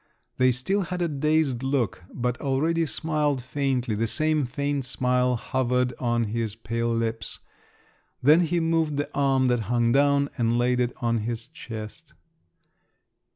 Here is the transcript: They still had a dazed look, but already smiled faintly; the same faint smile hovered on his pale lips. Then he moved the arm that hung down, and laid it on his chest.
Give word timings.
They 0.37 0.51
still 0.51 0.81
had 0.81 1.03
a 1.03 1.07
dazed 1.07 1.61
look, 1.61 2.03
but 2.11 2.41
already 2.41 2.87
smiled 2.87 3.39
faintly; 3.43 3.93
the 3.93 4.07
same 4.07 4.45
faint 4.47 4.83
smile 4.83 5.35
hovered 5.35 5.93
on 5.99 6.23
his 6.23 6.55
pale 6.55 6.91
lips. 6.91 7.37
Then 8.19 8.39
he 8.39 8.59
moved 8.59 8.97
the 8.97 9.13
arm 9.13 9.47
that 9.49 9.59
hung 9.69 9.91
down, 9.91 10.31
and 10.39 10.57
laid 10.57 10.79
it 10.79 10.91
on 11.03 11.19
his 11.19 11.45
chest. 11.49 12.15